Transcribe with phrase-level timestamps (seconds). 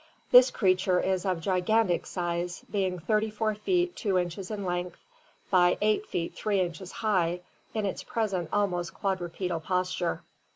[0.31, 4.97] This creature is of gigantic size, being 34 feet 2 inches in length
[5.51, 7.41] by 8 feet 3 inches high
[7.75, 10.23] in its present almost quadrupedal posture.